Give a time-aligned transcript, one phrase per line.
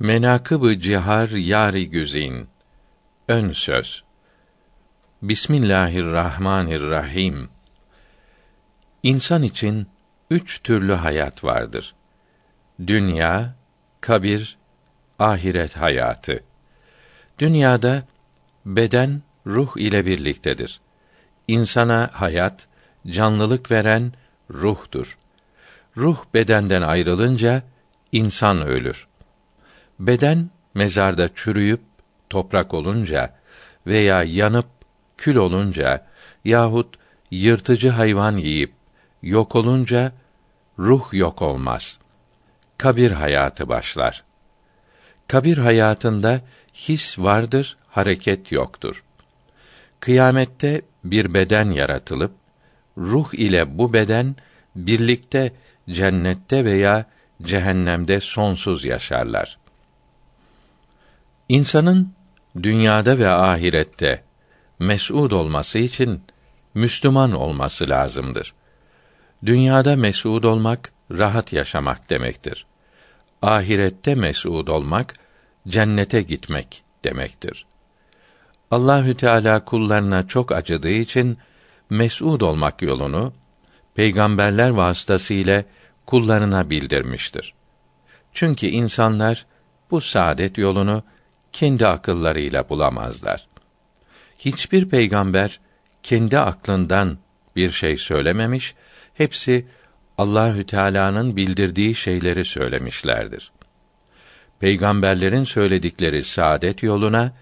[0.00, 2.48] Menakıb-ı cihar yari güzin.
[3.28, 4.04] Ön söz.
[5.22, 7.48] Bismillahirrahmanirrahim.
[9.02, 9.86] İnsan için
[10.30, 11.94] üç türlü hayat vardır.
[12.86, 13.54] Dünya,
[14.00, 14.58] kabir,
[15.18, 16.44] ahiret hayatı.
[17.38, 18.02] Dünyada
[18.66, 20.80] beden ruh ile birliktedir.
[21.48, 22.68] İnsana hayat,
[23.06, 24.12] canlılık veren
[24.50, 25.18] ruhtur.
[25.96, 27.62] Ruh bedenden ayrılınca
[28.12, 29.07] insan ölür.
[29.98, 31.80] Beden mezarda çürüyüp
[32.30, 33.34] toprak olunca
[33.86, 34.66] veya yanıp
[35.16, 36.06] kül olunca
[36.44, 36.96] yahut
[37.30, 38.72] yırtıcı hayvan yiyip
[39.22, 40.12] yok olunca
[40.78, 41.98] ruh yok olmaz.
[42.78, 44.24] Kabir hayatı başlar.
[45.28, 46.40] Kabir hayatında
[46.74, 49.04] his vardır, hareket yoktur.
[50.00, 52.32] Kıyamette bir beden yaratılıp
[52.98, 54.36] ruh ile bu beden
[54.76, 55.52] birlikte
[55.90, 57.06] cennette veya
[57.42, 59.58] cehennemde sonsuz yaşarlar.
[61.48, 62.12] İnsanın
[62.62, 64.24] dünyada ve ahirette
[64.78, 66.22] mes'ud olması için
[66.74, 68.54] Müslüman olması lazımdır.
[69.46, 72.66] Dünyada mes'ud olmak rahat yaşamak demektir.
[73.42, 75.14] Ahirette mes'ud olmak
[75.68, 77.66] cennete gitmek demektir.
[78.70, 81.38] Allahü Teala kullarına çok acıdığı için
[81.90, 83.32] mes'ud olmak yolunu
[83.94, 85.64] peygamberler vasıtasıyla
[86.06, 87.54] kullarına bildirmiştir.
[88.32, 89.46] Çünkü insanlar
[89.90, 91.02] bu saadet yolunu
[91.52, 93.46] kendi akıllarıyla bulamazlar.
[94.38, 95.60] Hiçbir peygamber
[96.02, 97.18] kendi aklından
[97.56, 98.74] bir şey söylememiş,
[99.14, 99.66] hepsi
[100.18, 103.52] Allahü Teala'nın bildirdiği şeyleri söylemişlerdir.
[104.60, 107.32] Peygamberlerin söyledikleri saadet yoluna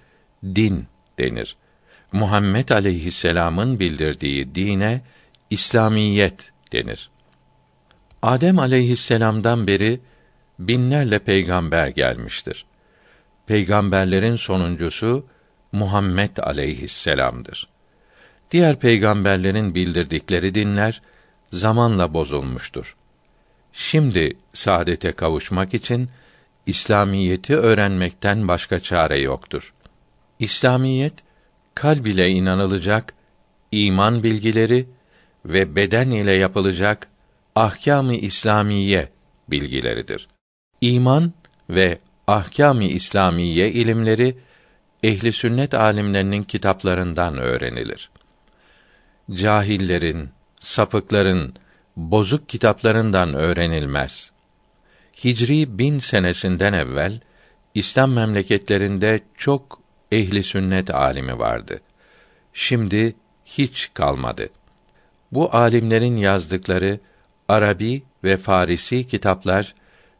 [0.45, 0.87] din
[1.19, 1.57] denir.
[2.13, 5.03] Muhammed aleyhisselam'ın bildirdiği dine
[5.51, 7.11] İslamiyet denir.
[8.23, 10.01] Adem aleyhisselam'dan beri
[10.59, 12.67] binlerle peygamber gelmiştir
[13.47, 15.27] peygamberlerin sonuncusu
[15.73, 17.69] Muhammed aleyhisselam'dır.
[18.51, 21.03] Diğer peygamberlerin bildirdikleri dinler
[21.53, 22.97] zamanla bozulmuştur.
[23.73, 26.11] Şimdi saadete kavuşmak için
[26.67, 29.75] İslamiyeti öğrenmekten başka çare yoktur.
[30.39, 31.15] İslamiyet
[31.75, 33.15] kalb ile inanılacak
[33.73, 34.87] iman bilgileri
[35.45, 37.09] ve beden ile yapılacak
[37.55, 39.09] ahkâm-ı İslamiye
[39.49, 40.29] bilgileridir.
[40.81, 41.33] İman
[41.71, 44.37] ve ahkâm-ı İslamiye ilimleri
[45.03, 48.11] ehli sünnet alimlerinin kitaplarından öğrenilir.
[49.31, 50.29] Cahillerin,
[50.61, 51.55] sapıkların
[51.97, 54.31] bozuk kitaplarından öğrenilmez.
[55.25, 57.21] Hicri bin senesinden evvel
[57.75, 59.81] İslam memleketlerinde çok
[60.13, 61.81] ehli sünnet alimi vardı.
[62.53, 64.49] Şimdi hiç kalmadı.
[65.33, 67.01] Bu alimlerin yazdıkları
[67.49, 69.75] Arabi ve Farisi kitaplar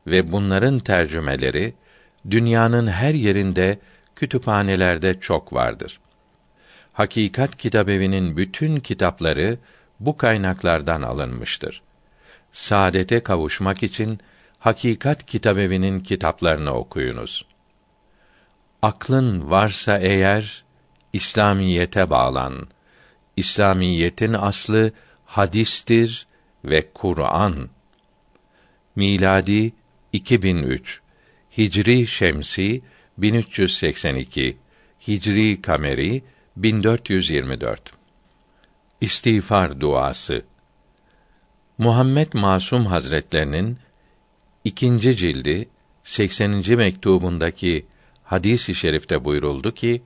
[0.07, 1.75] ve bunların tercümeleri
[2.31, 3.79] dünyanın her yerinde
[4.17, 6.01] kütüphanelerde çok vardır.
[6.93, 9.59] Hakikat Kitabevi'nin bütün kitapları
[10.01, 11.83] bu kaynaklardan alınmıştır.
[12.53, 14.21] Saadete kavuşmak için
[14.59, 17.47] Hakikat Kitabevi'nin kitaplarını okuyunuz.
[18.83, 20.65] Aklın varsa eğer
[21.13, 22.69] İslamiyete bağlan.
[23.37, 24.93] İslamiyetin aslı
[25.25, 26.27] hadistir
[26.65, 27.69] ve Kur'an.
[28.97, 29.73] Miladi
[30.13, 31.01] 2003
[31.59, 32.83] Hicri Şemsi
[33.19, 34.57] 1382
[35.09, 36.23] Hicri Kameri
[36.57, 37.93] 1424
[39.01, 40.45] İstiğfar duası
[41.79, 43.79] Muhammed Masum Hazretlerinin
[44.65, 45.69] ikinci cildi
[46.05, 46.77] 80.
[46.77, 47.87] mektubundaki
[48.25, 50.03] hadis-i şerifte buyuruldu ki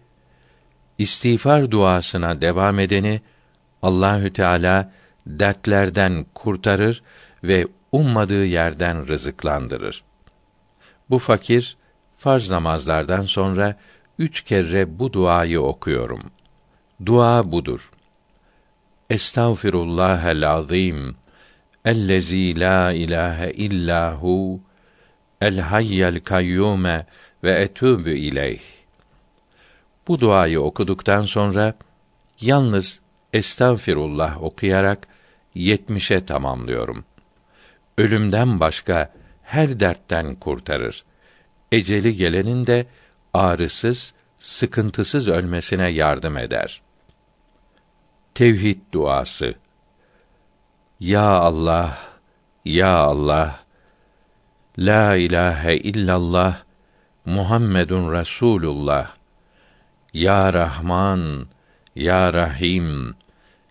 [0.98, 3.20] istiğfar duasına devam edeni
[3.82, 4.92] Allahü Teala
[5.26, 7.02] dertlerden kurtarır
[7.44, 10.09] ve ummadığı yerden rızıklandırır.
[11.10, 11.76] Bu fakir
[12.16, 13.76] farz namazlardan sonra
[14.18, 16.22] üç kere bu duayı okuyorum.
[17.06, 17.90] Dua budur.
[19.10, 21.16] Estağfirullahel azim
[21.84, 24.60] ellezî la ilahe illahu
[25.40, 27.06] el hayyel kayyume
[27.44, 28.60] ve etûbü ileyh.
[30.08, 31.74] Bu duayı okuduktan sonra
[32.40, 33.00] yalnız
[33.32, 35.08] estağfirullah okuyarak
[35.54, 37.04] yetmişe tamamlıyorum.
[37.98, 39.12] Ölümden başka
[39.50, 41.04] her dertten kurtarır.
[41.72, 42.86] Eceli gelenin de
[43.34, 46.82] ağrısız, sıkıntısız ölmesine yardım eder.
[48.34, 49.54] Tevhid duası.
[51.00, 51.98] Ya Allah,
[52.64, 53.60] ya Allah,
[54.78, 56.62] la ilahe illallah,
[57.24, 59.14] Muhammedun Resulullah.
[60.12, 61.46] Ya Rahman,
[61.96, 63.14] ya Rahim,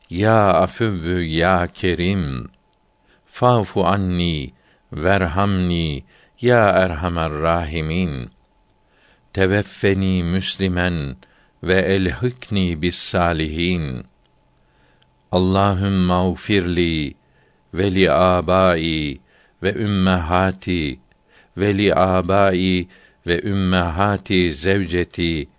[0.10, 2.50] ya Afüvvü, ya Kerim.
[3.26, 4.59] Fa'fu anni
[4.92, 6.04] verhamni
[6.42, 8.30] ya erhamer rahimin.
[9.34, 11.16] teveffeni müslimen
[11.64, 14.06] ve elhikni bis salihin.
[15.32, 17.14] Allahümme mağfirli
[17.74, 19.18] ve li abai
[19.64, 21.00] ve ümmehati
[21.58, 22.88] ve li abai
[23.28, 25.50] ve ümmehati zevceti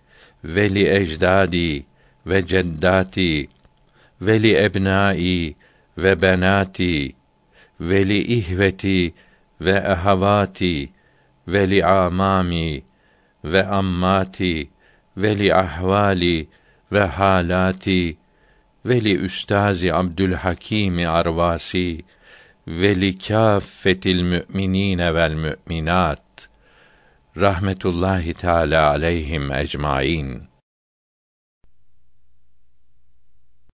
[0.45, 1.87] ve li ecdadi
[2.27, 3.49] ve ceddati
[4.21, 5.55] ve li ebnai
[5.99, 7.20] ve benati
[7.81, 9.15] ve li ihveti
[9.61, 10.93] ve ehavati
[11.49, 12.83] ve li amami
[13.45, 14.71] ve ammati
[15.17, 16.49] ve li ahvali
[16.93, 18.17] ve halati
[18.85, 22.05] ve li üstazi Abdülhakim Arvasi
[22.67, 26.49] ve li kâffetil müminine vel müminat
[27.37, 30.50] rahmetullahi teala aleyhim ecmaîn.